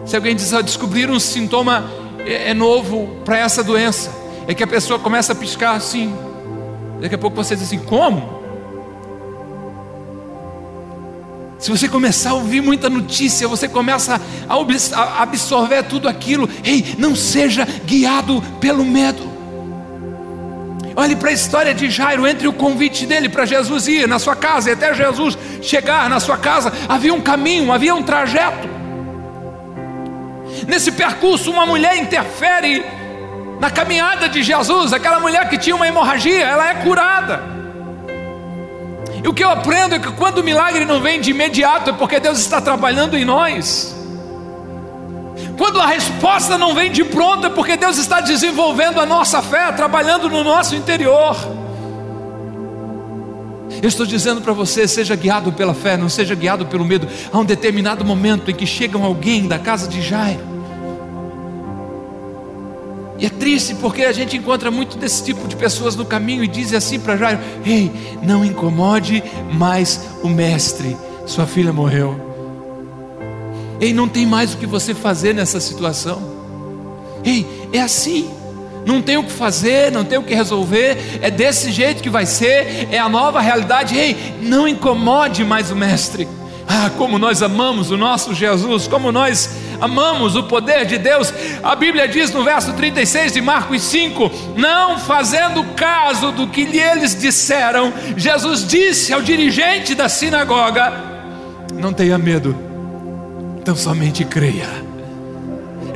Se 0.05 0.15
alguém 0.15 0.33
diz, 0.33 0.53
oh, 0.53 0.61
descobrir 0.61 1.11
um 1.11 1.19
sintoma 1.19 1.91
é, 2.19 2.51
é 2.51 2.53
novo 2.53 3.17
para 3.25 3.37
essa 3.37 3.61
doença, 3.61 4.09
é 4.47 4.53
que 4.53 4.63
a 4.63 4.67
pessoa 4.67 4.97
começa 4.97 5.33
a 5.33 5.35
piscar 5.35 5.75
assim. 5.75 6.15
Daqui 7.01 7.15
a 7.15 7.17
pouco 7.17 7.35
você 7.35 7.53
diz 7.53 7.65
assim: 7.65 7.79
como? 7.79 8.41
Se 11.59 11.69
você 11.69 11.89
começar 11.89 12.29
a 12.29 12.35
ouvir 12.35 12.61
muita 12.61 12.89
notícia, 12.89 13.45
você 13.45 13.67
começa 13.67 14.21
a 14.47 15.21
absorver 15.21 15.83
tudo 15.83 16.07
aquilo. 16.07 16.49
Ei, 16.63 16.95
não 16.97 17.13
seja 17.13 17.67
guiado 17.85 18.41
pelo 18.61 18.85
medo. 18.85 19.26
Olhe 20.97 21.15
para 21.15 21.29
a 21.29 21.33
história 21.33 21.75
de 21.75 21.91
Jairo, 21.91 22.27
entre 22.27 22.47
o 22.47 22.53
convite 22.53 23.05
dele 23.05 23.29
para 23.29 23.45
Jesus 23.45 23.87
ir 23.87 24.07
na 24.07 24.17
sua 24.17 24.35
casa 24.35 24.71
e 24.71 24.73
até 24.73 24.95
Jesus 24.95 25.37
chegar 25.61 26.09
na 26.09 26.19
sua 26.19 26.37
casa, 26.37 26.73
havia 26.89 27.13
um 27.13 27.21
caminho, 27.21 27.71
havia 27.71 27.93
um 27.93 28.01
trajeto. 28.01 28.67
Nesse 30.67 30.91
percurso, 30.91 31.51
uma 31.51 31.67
mulher 31.67 31.97
interfere 31.97 32.83
na 33.59 33.69
caminhada 33.69 34.27
de 34.27 34.41
Jesus, 34.41 34.91
aquela 34.91 35.19
mulher 35.19 35.47
que 35.47 35.59
tinha 35.59 35.75
uma 35.75 35.87
hemorragia, 35.87 36.43
ela 36.43 36.67
é 36.67 36.73
curada. 36.73 37.43
E 39.23 39.27
o 39.27 39.33
que 39.35 39.43
eu 39.43 39.51
aprendo 39.51 39.93
é 39.93 39.99
que 39.99 40.11
quando 40.13 40.39
o 40.39 40.43
milagre 40.43 40.83
não 40.83 40.99
vem 40.99 41.21
de 41.21 41.29
imediato, 41.29 41.91
é 41.91 41.93
porque 41.93 42.19
Deus 42.19 42.39
está 42.39 42.59
trabalhando 42.59 43.15
em 43.15 43.23
nós. 43.23 43.96
Quando 45.57 45.81
a 45.81 45.87
resposta 45.87 46.57
não 46.57 46.75
vem 46.75 46.91
de 46.91 47.03
pronto, 47.03 47.47
é 47.47 47.49
porque 47.49 47.75
Deus 47.75 47.97
está 47.97 48.21
desenvolvendo 48.21 48.99
a 48.99 49.05
nossa 49.05 49.41
fé, 49.41 49.71
trabalhando 49.71 50.29
no 50.29 50.43
nosso 50.43 50.75
interior. 50.75 51.35
Eu 53.81 53.87
estou 53.87 54.05
dizendo 54.05 54.41
para 54.41 54.53
você: 54.53 54.87
seja 54.87 55.15
guiado 55.15 55.51
pela 55.51 55.73
fé, 55.73 55.97
não 55.97 56.09
seja 56.09 56.35
guiado 56.35 56.65
pelo 56.65 56.85
medo. 56.85 57.07
Há 57.31 57.37
um 57.37 57.45
determinado 57.45 58.05
momento 58.05 58.51
em 58.51 58.53
que 58.53 58.65
chega 58.65 58.97
alguém 58.97 59.47
da 59.47 59.57
casa 59.57 59.87
de 59.87 60.01
Jairo 60.01 60.57
e 63.19 63.25
é 63.25 63.29
triste 63.29 63.73
porque 63.75 64.03
a 64.03 64.11
gente 64.11 64.37
encontra 64.37 64.69
muito 64.69 64.97
desse 64.97 65.23
tipo 65.23 65.47
de 65.47 65.55
pessoas 65.55 65.95
no 65.95 66.05
caminho 66.05 66.43
e 66.43 66.47
diz 66.47 66.73
assim 66.73 66.99
para 66.99 67.17
Jairo: 67.17 67.39
Ei, 67.65 67.91
não 68.21 68.45
incomode 68.45 69.23
mais 69.51 70.07
o 70.21 70.29
mestre, 70.29 70.95
sua 71.25 71.47
filha 71.47 71.73
morreu. 71.73 72.26
Ei, 73.79 73.93
não 73.93 74.07
tem 74.07 74.25
mais 74.25 74.53
o 74.53 74.57
que 74.57 74.65
você 74.65 74.93
fazer 74.93 75.34
nessa 75.34 75.60
situação. 75.60 76.22
Ei, 77.24 77.46
é 77.72 77.81
assim. 77.81 78.29
Não 78.86 79.01
tem 79.01 79.17
o 79.17 79.24
que 79.24 79.31
fazer, 79.31 79.91
não 79.91 80.05
tem 80.05 80.17
o 80.17 80.24
que 80.24 80.34
resolver, 80.34 81.19
é 81.22 81.29
desse 81.29 81.74
jeito 81.74 82.01
que 82.01 82.10
vai 82.10 82.25
ser, 82.25 82.88
é 82.89 82.98
a 82.98 83.10
nova 83.10 83.41
realidade. 83.41 83.98
Ei, 83.98 84.36
não 84.41 84.65
incomode 84.65 85.43
mais 85.43 85.69
o 85.69 85.75
mestre. 85.75 86.25
Ah, 86.65 86.89
como 86.98 87.17
nós 87.17 87.41
amamos 87.41 87.91
o 87.91 87.98
nosso 87.98 88.34
Jesus, 88.34 88.88
como 88.88 89.12
nós 89.12 89.50
amamos 89.79 90.36
o 90.36 90.43
poder 90.43 90.86
de 90.86 90.98
Deus. 90.98 91.34
A 91.63 91.75
Bíblia 91.75 92.07
diz 92.07 92.31
no 92.31 92.43
verso 92.43 92.74
36 92.74 93.34
de 93.34 93.41
Marcos 93.41 93.81
5: 93.84 94.31
Não 94.57 94.98
fazendo 94.98 95.63
caso 95.75 96.31
do 96.31 96.48
que 96.48 96.62
eles 96.62 97.13
disseram, 97.19 97.93
Jesus 98.15 98.65
disse 98.67 99.13
ao 99.13 99.22
dirigente 99.22 99.96
da 99.96 100.10
sinagoga: 100.10 100.93
Não 101.74 101.93
tenha 101.93 102.17
medo, 102.17 102.66
então 103.67 103.75
somente 103.75 104.24
creia. 104.24 104.87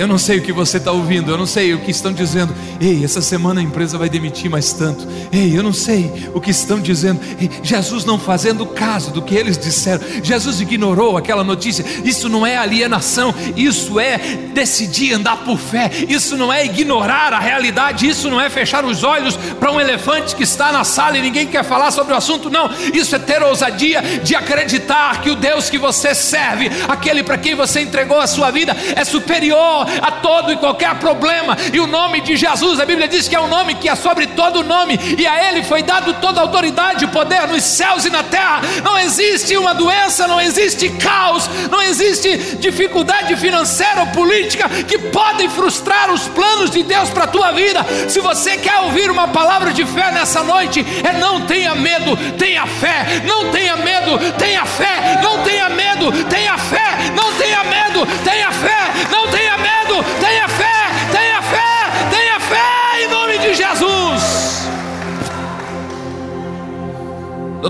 Eu 0.02 0.08
não 0.08 0.18
sei 0.18 0.40
o 0.40 0.42
que 0.42 0.52
você 0.52 0.78
está 0.78 0.92
ouvindo, 0.92 1.30
eu 1.30 1.38
não 1.38 1.46
sei 1.46 1.76
o 1.76 1.80
que 1.80 1.92
estão 1.92 2.12
dizendo. 2.12 2.56
Ei, 2.80 3.06
essa 3.06 3.22
semana 3.22 3.62
a 3.62 3.64
empresa 3.64 4.00
vai 4.00 4.10
demitir 4.10 4.50
mais 4.50 4.74
tanto. 4.74 5.08
Ei, 5.32 5.56
eu 5.56 5.62
não 5.62 5.72
sei 5.72 6.12
o 6.34 6.42
que 6.42 6.50
estão 6.50 6.80
dizendo. 6.80 7.22
Ei, 7.40 7.48
Jesus 7.62 8.04
não 8.04 8.18
fazendo 8.18 8.66
caso 8.66 9.12
do 9.12 9.22
que 9.22 9.36
eles 9.36 9.60
disseram. 9.60 10.04
Jesus 10.24 10.60
ignorou 10.60 11.18
aquela 11.18 11.44
notícia. 11.44 11.86
Isso 12.04 12.28
não 12.28 12.48
é 12.48 12.58
alienação, 12.58 13.32
isso 13.56 14.00
é 14.00 14.18
decidir 14.56 15.14
andar 15.14 15.46
por 15.46 15.60
fé. 15.60 15.92
Isso 16.10 16.36
não 16.36 16.52
é 16.52 16.66
ignorar 16.66 17.32
a 17.32 17.40
realidade. 17.40 18.10
Isso 18.10 18.28
não 18.28 18.42
é 18.42 18.50
fechar 18.50 18.84
os 18.84 19.04
olhos 19.04 19.38
para 19.60 19.72
um 19.72 19.80
elefante 19.80 20.36
que 20.36 20.42
está 20.42 20.72
na 20.72 20.84
sala 20.84 21.20
e 21.20 21.22
ninguém 21.22 21.46
quer 21.46 21.64
falar 21.64 21.92
sobre 21.92 22.16
o 22.16 22.18
assunto. 22.18 22.50
Não, 22.50 22.72
isso 22.92 23.16
é 23.16 23.20
ter 23.20 23.44
ousadia 23.44 24.02
de 24.24 24.34
acreditar 24.34 25.22
que 25.22 25.30
o 25.30 25.36
Deus 25.36 25.70
que 25.70 25.78
você 25.78 26.16
serve, 26.16 26.72
aquele 26.88 27.22
para 27.22 27.38
quem 27.38 27.54
você 27.54 27.82
entregou 27.82 28.20
a 28.20 28.26
sua 28.26 28.50
vida, 28.50 28.76
é 28.96 29.06
superior 29.06 29.91
a 30.02 30.12
todo 30.12 30.52
e 30.52 30.58
qualquer 30.58 30.96
problema. 30.96 31.58
E 31.74 31.80
o 31.80 31.88
nome 31.88 32.22
de 32.22 32.36
Jesus, 32.36 32.80
a 32.80 32.86
Bíblia 32.86 33.08
diz 33.08 33.28
que 33.28 33.36
é 33.36 33.40
um 33.40 33.48
nome 33.48 33.76
que 33.76 33.90
é 33.90 33.96
sobre 33.96 34.28
todo 34.28 34.64
nome, 34.64 35.00
e 35.18 35.26
a 35.26 35.50
Ele 35.50 35.64
foi 35.64 35.84
dado 35.84 36.14
toda 36.16 36.40
a 36.40 36.44
autoridade 36.44 37.06
e 37.06 37.08
poder 37.08 37.48
nos 37.48 37.64
céus 37.64 38.06
e 38.06 38.10
na 38.10 38.24
terra. 38.24 38.62
Não 38.84 38.98
existe 38.98 39.56
uma 39.58 39.74
doença, 39.74 40.28
não 40.28 40.40
existe 40.40 40.90
caos, 40.90 41.50
não 41.70 41.82
existe 41.82 42.58
dificuldade 42.58 43.36
financeira 43.36 44.02
ou 44.02 44.08
política 44.08 44.70
que 44.70 44.98
podem 44.98 45.50
frustrar 45.50 46.12
os 46.12 46.28
planos 46.28 46.70
de 46.70 46.84
Deus 46.84 47.10
para 47.10 47.26
a 47.26 47.28
tua 47.28 47.52
vida. 47.52 47.86
Se 48.08 48.20
você 48.20 48.58
quer 48.58 48.80
ouvir 48.80 49.10
uma 49.10 49.28
palavra 49.28 49.74
de 49.74 49.86
fé 49.86 50.12
nessa 50.12 50.44
noite, 50.44 50.86
é 51.04 51.14
não 51.14 51.42
tenha 51.42 51.76
medo, 51.76 52.16
tenha 52.38 52.66
fé. 52.66 53.22
Não 53.26 53.52
tenha 53.52 53.76
medo, 53.78 54.18
tenha 54.38 54.66
fé. 54.66 55.20
Não 55.22 55.44
tenha 55.44 55.70
medo, 55.70 56.12
tenha 56.26 56.51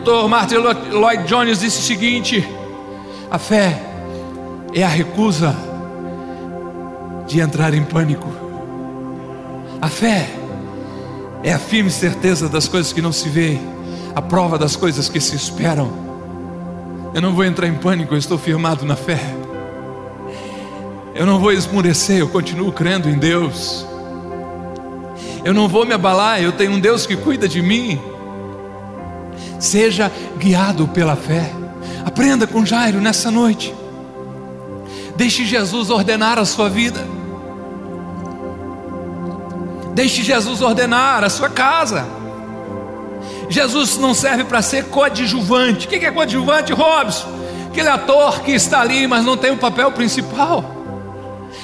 Dr. 0.03 0.27
Martin 0.27 0.55
Lloyd 0.91 1.27
Jones 1.27 1.59
disse 1.59 1.79
o 1.79 1.83
seguinte: 1.83 2.47
a 3.29 3.37
fé 3.37 3.79
é 4.73 4.83
a 4.83 4.87
recusa 4.87 5.55
de 7.27 7.39
entrar 7.39 7.73
em 7.73 7.83
pânico. 7.83 8.27
A 9.79 9.87
fé 9.87 10.27
é 11.43 11.53
a 11.53 11.59
firme 11.59 11.89
certeza 11.89 12.49
das 12.49 12.67
coisas 12.67 12.91
que 12.91 13.01
não 13.01 13.11
se 13.11 13.29
vê, 13.29 13.59
a 14.15 14.21
prova 14.21 14.57
das 14.57 14.75
coisas 14.75 15.07
que 15.07 15.19
se 15.19 15.35
esperam. 15.35 15.91
Eu 17.13 17.21
não 17.21 17.35
vou 17.35 17.45
entrar 17.45 17.67
em 17.67 17.75
pânico, 17.75 18.13
eu 18.13 18.17
estou 18.17 18.37
firmado 18.37 18.85
na 18.85 18.95
fé. 18.95 19.19
Eu 21.13 21.25
não 21.25 21.39
vou 21.39 21.51
esmurecer, 21.51 22.19
eu 22.19 22.27
continuo 22.29 22.71
crendo 22.71 23.07
em 23.07 23.19
Deus. 23.19 23.85
Eu 25.43 25.53
não 25.53 25.67
vou 25.67 25.85
me 25.85 25.93
abalar, 25.93 26.41
eu 26.41 26.51
tenho 26.51 26.71
um 26.71 26.79
Deus 26.79 27.05
que 27.05 27.15
cuida 27.15 27.47
de 27.47 27.61
mim. 27.61 27.99
Seja 29.61 30.11
guiado 30.37 30.87
pela 30.87 31.15
fé. 31.15 31.53
Aprenda 32.03 32.47
com 32.47 32.65
Jairo 32.65 32.99
nessa 32.99 33.29
noite. 33.29 33.73
Deixe 35.15 35.45
Jesus 35.45 35.91
ordenar 35.91 36.39
a 36.39 36.45
sua 36.45 36.67
vida. 36.67 37.07
Deixe 39.93 40.23
Jesus 40.23 40.61
ordenar 40.61 41.23
a 41.23 41.29
sua 41.29 41.47
casa. 41.47 42.07
Jesus 43.49 43.97
não 43.97 44.15
serve 44.15 44.45
para 44.45 44.63
ser 44.63 44.85
coadjuvante. 44.85 45.85
O 45.85 45.89
que 45.89 46.05
é 46.05 46.11
coadjuvante, 46.11 46.73
Robson? 46.73 47.29
Aquele 47.67 47.89
ator 47.89 48.41
que 48.41 48.51
está 48.51 48.81
ali, 48.81 49.05
mas 49.05 49.23
não 49.23 49.37
tem 49.37 49.51
o 49.51 49.57
papel 49.57 49.91
principal. 49.91 50.65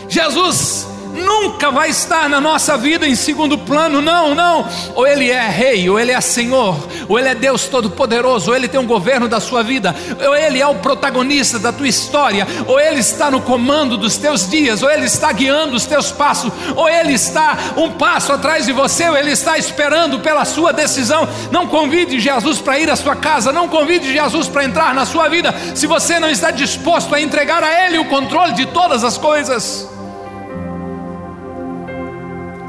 Jesus 0.08 0.88
nunca 1.18 1.72
vai 1.72 1.90
estar 1.90 2.30
na 2.30 2.40
nossa 2.40 2.78
vida 2.78 3.08
em 3.08 3.16
segundo 3.16 3.58
plano, 3.58 4.02
não, 4.02 4.34
não. 4.34 4.68
Ou 4.96 5.06
Ele 5.06 5.30
é 5.32 5.48
Rei, 5.50 5.90
ou 5.90 6.00
Ele 6.00 6.12
é 6.12 6.22
Senhor, 6.22 6.78
ou 7.08 7.18
Ele 7.20 7.30
é 7.30 7.36
Deus 7.36 7.66
Todo-Poderoso, 7.66 8.52
ou 8.52 8.56
Ele 8.56 8.68
tem 8.68 8.80
um 8.80 8.88
governo 8.88 9.28
da 9.28 9.40
sua 9.40 9.64
vida, 9.64 9.96
ou 10.26 10.36
Ele 10.36 10.62
é 10.62 10.68
o 10.68 10.76
protagonista 10.76 11.60
da 11.60 11.74
tua 11.74 11.88
história, 11.88 12.48
ou 12.68 12.80
Ele 12.80 13.00
está 13.00 13.30
no 13.32 13.42
comando 13.42 13.98
dos 13.98 14.18
teus 14.18 14.50
dias, 14.50 14.82
ou 14.84 14.90
Ele 14.90 15.06
está 15.06 15.32
guiando 15.32 15.76
os 15.76 15.86
teus 15.86 16.12
passos, 16.12 16.52
ou 16.76 16.88
Ele 16.88 17.14
está 17.14 17.58
um 17.76 17.92
passo 17.92 18.32
atrás 18.32 18.66
de 18.66 18.72
você, 18.72 19.10
ou 19.10 19.18
Ele 19.18 19.32
está 19.32 19.58
esperando 19.58 20.20
pela 20.20 20.46
sua 20.46 20.72
decisão. 20.72 21.28
Não 21.52 21.68
convide 21.68 22.20
Jesus 22.20 22.60
para 22.60 22.80
ir 22.80 22.90
à 22.90 22.96
sua 22.96 23.16
casa, 23.16 23.52
não 23.52 23.68
convide 23.68 24.14
Jesus 24.14 24.48
para 24.48 24.64
entrar 24.64 24.94
na 24.94 25.06
sua 25.06 25.28
vida, 25.28 25.54
se 25.76 25.88
você 25.88 26.20
não 26.20 26.30
está 26.30 26.52
disposto 26.52 27.14
a 27.16 27.22
entregar 27.22 27.64
a 27.64 27.86
Ele 27.86 27.98
o 27.98 28.06
controle 28.06 28.54
de 28.54 28.66
todas 28.68 29.04
as 29.04 29.18
coisas. 29.18 29.97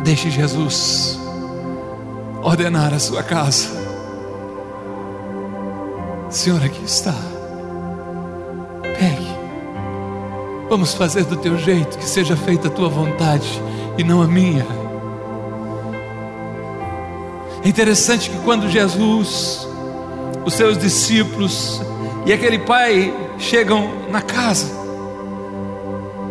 Deixe 0.08 0.30
Jesus 0.30 1.20
ordenar 2.42 2.94
a 2.94 2.98
sua 2.98 3.22
casa. 3.22 3.68
Senhor, 6.30 6.64
aqui 6.64 6.82
está. 6.82 7.14
Pegue. 8.80 9.28
Vamos 10.70 10.94
fazer 10.94 11.26
do 11.26 11.36
teu 11.36 11.58
jeito, 11.58 11.98
que 11.98 12.06
seja 12.06 12.34
feita 12.38 12.68
a 12.68 12.70
tua 12.70 12.88
vontade 12.88 13.46
e 13.98 14.02
não 14.02 14.22
a 14.22 14.26
minha. 14.26 14.66
É 17.62 17.68
interessante 17.68 18.30
que 18.30 18.38
quando 18.38 18.66
Jesus, 18.66 19.68
os 20.42 20.54
seus 20.54 20.78
discípulos 20.78 21.82
e 22.24 22.32
aquele 22.32 22.60
pai 22.60 23.14
chegam 23.38 24.08
na 24.10 24.22
casa, 24.22 24.77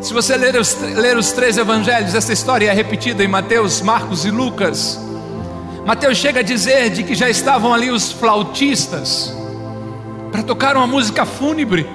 se 0.08 0.14
você 0.14 0.38
ler 0.38 0.56
os, 0.56 0.74
ler 0.96 1.18
os 1.18 1.34
três 1.34 1.58
evangelhos, 1.58 2.16
essa 2.16 2.32
história 2.32 2.72
é 2.72 2.74
repetida 2.74 3.26
em 3.26 3.28
Mateus, 3.28 3.82
Marcos 3.82 4.24
e 4.24 4.32
Lucas. 4.32 4.98
Mateus 5.86 6.18
chega 6.18 6.40
a 6.40 6.44
dizer 6.44 6.92
de 6.92 7.04
que 7.04 7.14
já 7.14 7.30
estavam 7.30 7.74
ali 7.74 7.92
os 7.92 8.14
flautistas 8.14 9.36
para 10.32 10.42
tocar 10.44 10.78
uma 10.78 10.88
música 10.88 11.26
fúnebre. 11.26 11.86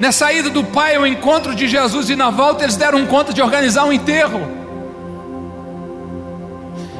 Nessa 0.00 0.32
ida 0.32 0.50
do 0.50 0.64
pai 0.64 0.96
ao 0.96 1.06
encontro 1.06 1.54
de 1.54 1.68
Jesus 1.68 2.10
e 2.10 2.16
na 2.16 2.28
volta 2.28 2.64
eles 2.64 2.74
deram 2.74 3.06
conta 3.06 3.32
de 3.32 3.40
organizar 3.40 3.84
um 3.84 3.92
enterro. 3.92 4.40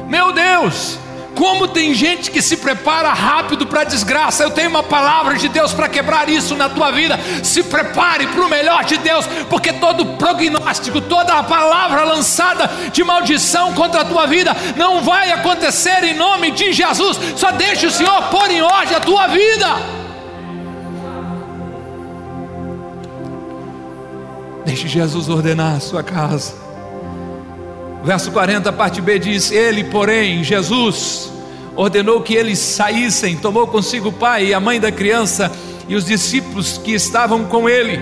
Meu 0.07 0.31
Deus, 0.31 0.97
como 1.35 1.67
tem 1.67 1.93
gente 1.93 2.29
que 2.29 2.41
se 2.41 2.57
prepara 2.57 3.13
rápido 3.13 3.65
para 3.65 3.81
a 3.81 3.85
desgraça. 3.85 4.43
Eu 4.43 4.51
tenho 4.51 4.69
uma 4.69 4.83
palavra 4.83 5.37
de 5.37 5.47
Deus 5.47 5.73
para 5.73 5.89
quebrar 5.89 6.29
isso 6.29 6.55
na 6.55 6.69
tua 6.69 6.91
vida. 6.91 7.19
Se 7.43 7.63
prepare 7.63 8.27
para 8.27 8.41
o 8.41 8.49
melhor 8.49 8.83
de 8.83 8.97
Deus, 8.97 9.25
porque 9.49 9.73
todo 9.73 10.17
prognóstico, 10.17 11.01
toda 11.01 11.33
a 11.33 11.43
palavra 11.43 12.03
lançada 12.03 12.69
de 12.91 13.03
maldição 13.03 13.73
contra 13.73 14.01
a 14.01 14.05
tua 14.05 14.27
vida 14.27 14.55
não 14.75 15.03
vai 15.03 15.31
acontecer 15.31 16.03
em 16.03 16.15
nome 16.15 16.51
de 16.51 16.73
Jesus. 16.73 17.19
Só 17.35 17.51
deixe 17.51 17.87
o 17.87 17.91
Senhor 17.91 18.23
pôr 18.23 18.49
em 18.51 18.61
ordem 18.61 18.95
a 18.95 18.99
tua 18.99 19.27
vida. 19.27 20.01
Deixe 24.65 24.87
Jesus 24.87 25.27
ordenar 25.27 25.75
a 25.75 25.79
sua 25.79 26.03
casa. 26.03 26.70
Verso 28.03 28.31
40, 28.31 28.71
parte 28.73 29.01
B 29.01 29.19
diz: 29.19 29.51
Ele, 29.51 29.83
porém, 29.83 30.43
Jesus, 30.43 31.31
ordenou 31.75 32.21
que 32.21 32.33
eles 32.33 32.59
saíssem, 32.59 33.37
tomou 33.37 33.67
consigo 33.67 34.09
o 34.09 34.13
pai 34.13 34.47
e 34.47 34.53
a 34.53 34.59
mãe 34.59 34.79
da 34.79 34.91
criança 34.91 35.51
e 35.87 35.95
os 35.95 36.05
discípulos 36.05 36.77
que 36.77 36.93
estavam 36.93 37.45
com 37.45 37.69
ele, 37.69 37.99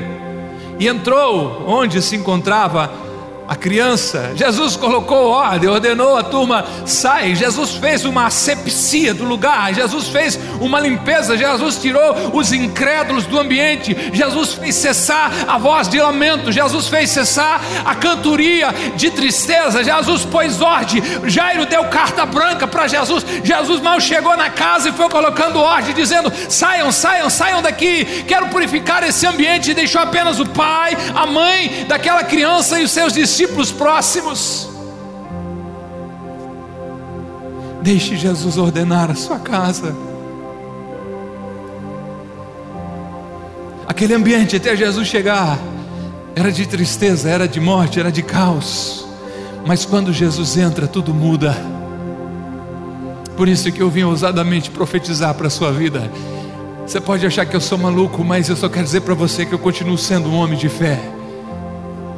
e 0.79 0.88
entrou 0.88 1.65
onde 1.68 2.01
se 2.01 2.15
encontrava 2.15 3.09
a 3.50 3.56
criança. 3.56 4.34
Jesus 4.36 4.75
colocou 4.75 5.29
ordem, 5.29 5.68
ordenou 5.68 6.15
a 6.15 6.22
turma 6.22 6.63
sai. 6.86 7.34
Jesus 7.34 7.72
fez 7.72 8.06
uma 8.06 8.27
asepsia 8.27 9.12
do 9.12 9.24
lugar. 9.24 9.74
Jesus 9.74 10.08
fez 10.08 10.39
uma 10.62 10.79
limpeza. 10.79 11.36
Jesus 11.36 11.77
tirou 11.77 12.29
os 12.32 12.53
incrédulos 12.53 13.25
do 13.25 13.39
ambiente. 13.39 13.98
Jesus 14.13 14.53
fez 14.53 14.75
cessar 14.75 15.32
a 15.48 15.58
voz 15.58 15.88
de 15.88 16.00
lamento. 16.00 16.51
Jesus 16.51 16.89
fez 16.89 17.10
cessar 17.10 17.60
a 17.84 17.96
cantoria 17.96 18.68
de 18.96 19.10
tristeza. 19.10 19.84
Jesus 19.84 20.25
pôs 20.25 20.62
ordem. 20.62 21.01
Jairo 21.25 21.65
deu 21.65 21.86
carta 21.86 22.27
branca 22.27 22.68
para 22.68 22.88
Jesus. 22.88 23.25
Jesus 23.44 23.82
mal 23.82 24.00
chegou 24.00 24.38
na 24.38 24.51
casa 24.51 24.89
e 24.89 24.94
foi 24.94 25.10
colocando 25.10 25.58
ordem, 25.60 25.96
dizendo: 25.96 26.32
saiam, 26.48 26.91
saiam, 26.91 27.32
saiam 27.32 27.63
daqui. 27.63 28.06
Quero 28.27 28.48
purificar 28.50 29.03
esse 29.03 29.25
ambiente. 29.25 29.72
E 29.72 29.74
deixou 29.74 30.01
apenas 30.01 30.39
o 30.39 30.46
pai, 30.46 30.96
a 31.15 31.25
mãe 31.25 31.86
daquela 31.88 32.24
criança 32.24 32.79
e 32.79 32.84
os 32.84 32.91
seus 32.91 33.12
discípulos 33.12 33.38
discípulos 33.39 33.72
próximos. 33.72 34.69
Deixe 37.81 38.17
Jesus 38.17 38.58
ordenar 38.58 39.10
a 39.10 39.15
sua 39.15 39.39
casa. 39.39 39.96
Aquele 43.88 44.13
ambiente 44.13 44.58
até 44.58 44.75
Jesus 44.75 45.08
chegar 45.08 45.58
era 46.36 46.51
de 46.51 46.67
tristeza, 46.67 47.29
era 47.29 47.48
de 47.48 47.62
morte, 47.62 47.98
era 47.98 48.12
de 48.12 48.22
caos. 48.22 49.08
Mas 49.65 49.86
quando 49.86 50.12
Jesus 50.12 50.58
entra, 50.58 50.86
tudo 50.86 51.13
muda. 51.13 51.55
Por 53.38 53.48
isso 53.48 53.72
que 53.72 53.81
eu 53.81 53.89
vim 53.89 54.03
ousadamente 54.03 54.69
profetizar 54.69 55.34
para 55.34 55.48
a 55.48 55.50
sua 55.50 55.72
vida. 55.72 56.12
Você 56.86 57.00
pode 57.00 57.25
achar 57.25 57.46
que 57.46 57.55
eu 57.55 57.62
sou 57.62 57.77
maluco, 57.77 58.22
mas 58.22 58.50
eu 58.50 58.58
só 58.58 58.67
quero 58.67 58.84
dizer 58.84 59.01
para 59.01 59.13
você 59.13 59.46
que 59.46 59.53
eu 59.53 59.60
continuo 59.60 59.98
sendo 59.98 60.27
um 60.27 60.36
homem 60.36 60.58
de 60.58 60.67
fé. 60.67 61.19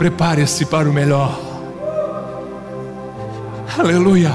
Prepare-se 0.01 0.65
para 0.65 0.89
o 0.89 0.91
melhor. 0.91 1.39
Aleluia. 3.77 4.31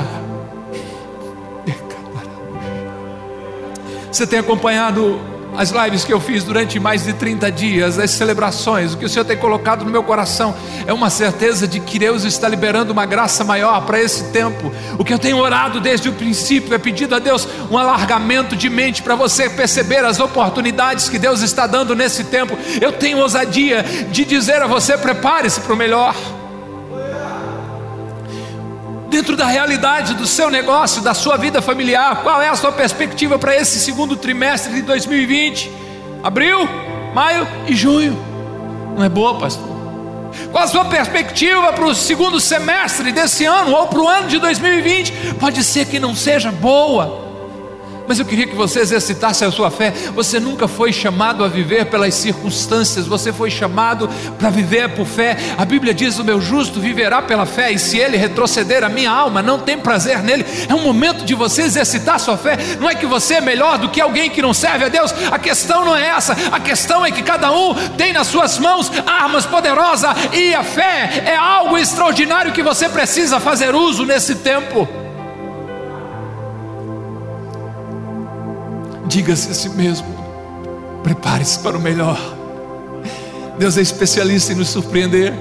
Você 4.12 4.24
tem 4.28 4.38
acompanhado 4.38 5.18
as 5.58 5.70
lives 5.70 6.04
que 6.04 6.12
eu 6.12 6.20
fiz 6.20 6.44
durante 6.44 6.78
mais 6.78 7.04
de 7.04 7.12
30 7.12 7.50
dias, 7.50 7.98
as 7.98 8.10
celebrações, 8.10 8.94
o 8.94 8.96
que 8.96 9.04
o 9.04 9.08
Senhor 9.08 9.24
tem 9.24 9.36
colocado 9.36 9.84
no 9.84 9.90
meu 9.90 10.02
coração 10.02 10.54
é 10.86 10.92
uma 10.92 11.10
certeza 11.10 11.66
de 11.66 11.80
que 11.80 11.98
Deus 11.98 12.24
está 12.24 12.48
liberando 12.48 12.92
uma 12.92 13.06
graça 13.06 13.44
maior 13.44 13.84
para 13.86 14.00
esse 14.00 14.24
tempo. 14.24 14.72
O 14.98 15.04
que 15.04 15.12
eu 15.12 15.18
tenho 15.18 15.38
orado 15.38 15.80
desde 15.80 16.08
o 16.08 16.12
princípio 16.12 16.74
é 16.74 16.78
pedido 16.78 17.14
a 17.14 17.18
Deus 17.18 17.48
um 17.70 17.78
alargamento 17.78 18.54
de 18.54 18.68
mente 18.68 19.02
para 19.02 19.14
você 19.14 19.48
perceber 19.48 20.04
as 20.04 20.20
oportunidades 20.20 21.08
que 21.08 21.18
Deus 21.18 21.42
está 21.42 21.66
dando 21.66 21.94
nesse 21.94 22.24
tempo. 22.24 22.56
Eu 22.80 22.92
tenho 22.92 23.18
ousadia 23.18 23.82
de 24.10 24.24
dizer 24.24 24.62
a 24.62 24.66
você: 24.66 24.96
prepare-se 24.96 25.60
para 25.60 25.72
o 25.72 25.76
melhor 25.76 26.14
dentro 29.16 29.34
da 29.34 29.46
realidade 29.46 30.12
do 30.12 30.26
seu 30.26 30.50
negócio, 30.50 31.00
da 31.00 31.14
sua 31.14 31.38
vida 31.38 31.62
familiar, 31.62 32.22
qual 32.22 32.42
é 32.42 32.50
a 32.50 32.54
sua 32.54 32.70
perspectiva 32.70 33.38
para 33.38 33.56
esse 33.56 33.80
segundo 33.80 34.14
trimestre 34.14 34.74
de 34.74 34.82
2020? 34.82 35.72
Abril, 36.22 36.68
maio 37.14 37.48
e 37.66 37.74
junho. 37.74 38.14
Não 38.94 39.02
é 39.02 39.08
boa, 39.08 39.38
pastor? 39.38 39.74
Qual 40.52 40.62
a 40.62 40.66
sua 40.66 40.84
perspectiva 40.84 41.72
para 41.72 41.86
o 41.86 41.94
segundo 41.94 42.38
semestre 42.38 43.10
desse 43.10 43.46
ano 43.46 43.74
ou 43.74 43.86
para 43.86 44.00
o 44.00 44.06
ano 44.06 44.28
de 44.28 44.38
2020? 44.38 45.34
Pode 45.40 45.64
ser 45.64 45.86
que 45.86 45.98
não 45.98 46.14
seja 46.14 46.52
boa. 46.52 47.25
Mas 48.08 48.18
eu 48.18 48.24
queria 48.24 48.46
que 48.46 48.54
você 48.54 48.80
exercitasse 48.80 49.44
a 49.44 49.50
sua 49.50 49.70
fé. 49.70 49.92
Você 50.14 50.38
nunca 50.38 50.68
foi 50.68 50.92
chamado 50.92 51.44
a 51.44 51.48
viver 51.48 51.86
pelas 51.86 52.14
circunstâncias, 52.14 53.06
você 53.06 53.32
foi 53.32 53.50
chamado 53.50 54.08
para 54.38 54.50
viver 54.50 54.88
por 54.90 55.06
fé. 55.06 55.36
A 55.58 55.64
Bíblia 55.64 55.92
diz: 55.92 56.18
O 56.18 56.24
meu 56.24 56.40
justo 56.40 56.80
viverá 56.80 57.22
pela 57.22 57.46
fé, 57.46 57.72
e 57.72 57.78
se 57.78 57.98
ele 57.98 58.16
retroceder, 58.16 58.84
a 58.84 58.88
minha 58.88 59.10
alma 59.10 59.42
não 59.42 59.58
tem 59.58 59.78
prazer 59.78 60.22
nele. 60.22 60.44
É 60.68 60.74
um 60.74 60.82
momento 60.82 61.24
de 61.24 61.34
você 61.34 61.62
exercitar 61.62 62.16
a 62.16 62.18
sua 62.18 62.36
fé. 62.36 62.56
Não 62.80 62.88
é 62.88 62.94
que 62.94 63.06
você 63.06 63.34
é 63.34 63.40
melhor 63.40 63.78
do 63.78 63.88
que 63.88 64.00
alguém 64.00 64.30
que 64.30 64.42
não 64.42 64.54
serve 64.54 64.84
a 64.84 64.88
Deus, 64.88 65.12
a 65.30 65.38
questão 65.38 65.84
não 65.84 65.96
é 65.96 66.06
essa. 66.08 66.36
A 66.52 66.60
questão 66.60 67.04
é 67.04 67.10
que 67.10 67.22
cada 67.22 67.50
um 67.52 67.74
tem 67.96 68.12
nas 68.12 68.28
suas 68.28 68.58
mãos 68.58 68.90
armas 69.06 69.46
poderosas, 69.46 70.10
e 70.32 70.54
a 70.54 70.62
fé 70.62 71.24
é 71.26 71.36
algo 71.36 71.76
extraordinário 71.76 72.52
que 72.52 72.62
você 72.62 72.88
precisa 72.88 73.40
fazer 73.40 73.74
uso 73.74 74.04
nesse 74.04 74.36
tempo. 74.36 75.05
Diga-se 79.16 79.50
a 79.50 79.54
si 79.54 79.70
mesmo: 79.70 80.06
prepare-se 81.02 81.58
para 81.60 81.74
o 81.74 81.80
melhor. 81.80 82.20
Deus 83.58 83.78
é 83.78 83.80
especialista 83.80 84.52
em 84.52 84.56
nos 84.56 84.68
surpreender. 84.68 85.32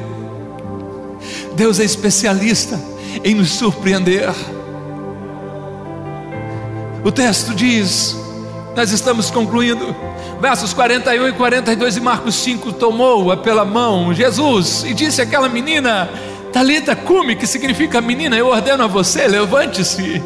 Deus 1.57 1.77
é 1.81 1.83
especialista 1.83 2.79
em 3.21 3.35
nos 3.35 3.49
surpreender. 3.49 4.29
O 7.03 7.11
texto 7.11 7.53
diz, 7.53 8.15
nós 8.77 8.93
estamos 8.93 9.29
concluindo, 9.29 9.93
versos 10.39 10.73
41 10.73 11.27
e 11.27 11.33
42 11.33 11.95
de 11.95 11.99
Marcos 11.99 12.35
5: 12.35 12.71
tomou-a 12.71 13.35
pela 13.35 13.65
mão 13.65 14.13
Jesus 14.13 14.85
e 14.85 14.93
disse 14.93 15.21
àquela 15.21 15.49
menina, 15.49 16.09
Talita 16.53 16.95
cume, 16.95 17.35
que 17.35 17.45
significa 17.45 17.99
menina, 17.99 18.37
eu 18.37 18.47
ordeno 18.47 18.85
a 18.85 18.87
você, 18.87 19.27
levante-se. 19.27 20.23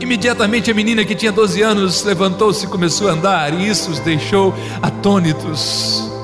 Imediatamente 0.00 0.70
a 0.70 0.74
menina 0.74 1.04
que 1.04 1.14
tinha 1.14 1.30
12 1.30 1.60
anos 1.62 2.02
levantou-se 2.02 2.64
e 2.64 2.68
começou 2.68 3.08
a 3.08 3.12
andar, 3.12 3.52
e 3.52 3.68
isso 3.68 3.90
os 3.90 4.00
deixou 4.00 4.54
atônitos. 4.82 6.19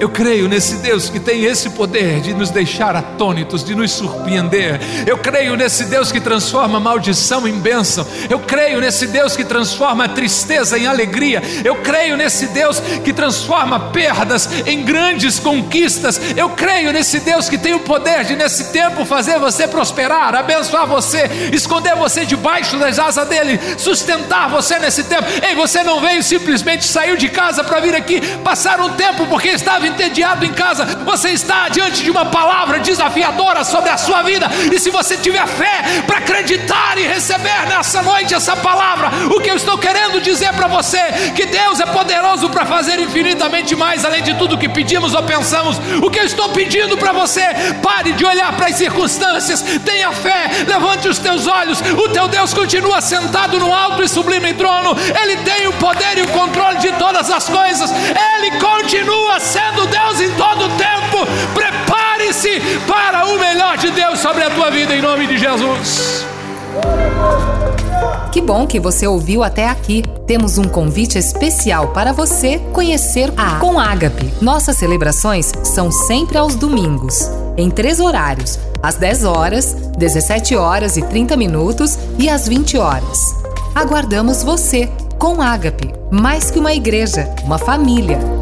Eu 0.00 0.08
creio 0.08 0.48
nesse 0.48 0.76
Deus 0.76 1.10
que 1.10 1.18
tem 1.18 1.44
esse 1.44 1.70
poder 1.70 2.20
de 2.20 2.32
nos 2.32 2.50
deixar 2.50 2.94
atônitos, 2.94 3.64
de 3.64 3.74
nos 3.74 3.90
surpreender. 3.90 4.80
Eu 5.06 5.18
creio 5.18 5.56
nesse 5.56 5.86
Deus 5.86 6.12
que 6.12 6.20
transforma 6.20 6.78
maldição 6.78 7.48
em 7.48 7.58
bênção. 7.58 8.06
Eu 8.30 8.38
creio 8.38 8.80
nesse 8.80 9.08
Deus 9.08 9.36
que 9.36 9.44
transforma 9.44 10.08
tristeza 10.08 10.78
em 10.78 10.86
alegria. 10.86 11.42
Eu 11.64 11.76
creio 11.76 12.16
nesse 12.16 12.46
Deus 12.48 12.80
que 13.04 13.12
transforma 13.12 13.90
perdas 13.90 14.48
em 14.66 14.84
grandes 14.84 15.40
conquistas. 15.40 16.20
Eu 16.36 16.50
creio 16.50 16.92
nesse 16.92 17.20
Deus 17.20 17.48
que 17.48 17.58
tem 17.58 17.74
o 17.74 17.80
poder 17.80 18.24
de, 18.24 18.36
nesse 18.36 18.72
tempo, 18.72 19.04
fazer 19.04 19.38
você 19.38 19.66
prosperar, 19.66 20.34
abençoar 20.34 20.86
você, 20.86 21.28
esconder 21.52 21.96
você 21.96 22.24
debaixo 22.24 22.76
das 22.76 22.98
asas 22.98 23.28
dele, 23.28 23.58
sustentar 23.76 24.48
você 24.48 24.78
nesse 24.78 25.04
tempo. 25.04 25.24
Ei, 25.42 25.54
você 25.54 25.82
não 25.82 26.00
veio 26.00 26.22
simplesmente 26.22 26.84
saiu 26.84 27.16
de 27.16 27.28
casa 27.28 27.64
para 27.64 27.80
vir 27.80 27.94
aqui 27.94 28.20
passar 28.44 28.80
um 28.80 28.90
tempo 28.90 29.26
porque 29.26 29.48
estava 29.48 29.87
entediado 29.88 30.44
em 30.44 30.52
casa, 30.52 30.84
você 31.04 31.30
está 31.30 31.68
diante 31.68 32.04
de 32.04 32.10
uma 32.10 32.26
palavra 32.26 32.78
desafiadora 32.78 33.64
sobre 33.64 33.90
a 33.90 33.96
sua 33.96 34.22
vida, 34.22 34.48
e 34.72 34.78
se 34.78 34.90
você 34.90 35.16
tiver 35.16 35.46
fé 35.46 36.02
para 36.06 36.18
acreditar 36.18 36.98
e 36.98 37.06
receber 37.06 37.66
nessa 37.68 38.02
noite 38.02 38.34
essa 38.34 38.56
palavra, 38.56 39.10
o 39.34 39.40
que 39.40 39.50
eu 39.50 39.56
estou 39.56 39.78
querendo 39.78 40.20
dizer 40.20 40.52
para 40.52 40.68
você, 40.68 41.32
que 41.34 41.46
Deus 41.46 41.80
é 41.80 41.86
poderoso 41.86 42.48
para 42.50 42.66
fazer 42.66 43.00
infinitamente 43.00 43.74
mais 43.74 44.04
além 44.04 44.22
de 44.22 44.34
tudo 44.34 44.58
que 44.58 44.68
pedimos 44.68 45.14
ou 45.14 45.22
pensamos. 45.22 45.78
O 46.02 46.10
que 46.10 46.18
eu 46.18 46.24
estou 46.24 46.48
pedindo 46.50 46.96
para 46.96 47.12
você, 47.12 47.42
pare 47.82 48.12
de 48.12 48.24
olhar 48.24 48.52
para 48.52 48.66
as 48.66 48.76
circunstâncias, 48.76 49.62
tenha 49.84 50.12
fé, 50.12 50.50
levante 50.66 51.08
os 51.08 51.18
teus 51.18 51.46
olhos. 51.46 51.80
O 51.80 52.08
teu 52.08 52.28
Deus 52.28 52.52
continua 52.52 53.00
sentado 53.00 53.58
no 53.58 53.72
alto 53.72 54.02
e 54.02 54.08
sublime 54.08 54.52
trono, 54.54 54.96
ele 55.22 55.36
tem 55.38 55.66
o 55.66 55.72
poder 55.74 56.18
e 56.18 56.22
o 56.22 56.28
controle 56.28 56.78
de 56.78 56.92
todas 56.92 57.30
as 57.30 57.48
coisas, 57.48 57.90
ele 57.90 58.58
continua 58.58 59.40
sendo 59.40 59.77
do 59.78 59.86
Deus 59.86 60.20
em 60.20 60.30
todo 60.34 60.68
tempo. 60.76 61.24
Prepare-se 61.54 62.60
para 62.86 63.26
o 63.26 63.38
melhor 63.38 63.76
de 63.76 63.90
Deus 63.92 64.18
sobre 64.18 64.42
a 64.42 64.50
tua 64.50 64.70
vida, 64.70 64.94
em 64.94 65.00
nome 65.00 65.26
de 65.26 65.38
Jesus. 65.38 66.26
Que 68.32 68.40
bom 68.40 68.66
que 68.66 68.80
você 68.80 69.06
ouviu 69.06 69.44
até 69.44 69.68
aqui. 69.68 70.02
Temos 70.26 70.58
um 70.58 70.64
convite 70.64 71.16
especial 71.16 71.88
para 71.88 72.12
você 72.12 72.58
conhecer 72.72 73.32
a 73.36 73.58
Com 73.60 73.78
Ágape. 73.78 74.32
Nossas 74.42 74.76
celebrações 74.76 75.52
são 75.62 75.92
sempre 75.92 76.36
aos 76.36 76.56
domingos, 76.56 77.30
em 77.56 77.70
três 77.70 78.00
horários: 78.00 78.58
às 78.82 78.96
10 78.96 79.24
horas, 79.24 79.72
17 79.96 80.56
horas 80.56 80.96
e 80.96 81.02
30 81.02 81.36
minutos 81.36 81.96
e 82.18 82.28
às 82.28 82.48
20 82.48 82.78
horas. 82.78 83.18
Aguardamos 83.74 84.42
você 84.42 84.90
com 85.18 85.40
Ágape, 85.40 85.92
mais 86.10 86.50
que 86.50 86.58
uma 86.58 86.74
igreja, 86.74 87.32
uma 87.44 87.58
família. 87.58 88.37